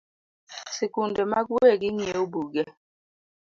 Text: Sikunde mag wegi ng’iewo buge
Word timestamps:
Sikunde 0.75 1.21
mag 1.31 1.47
wegi 1.55 1.89
ng’iewo 1.95 2.23
buge 2.31 2.63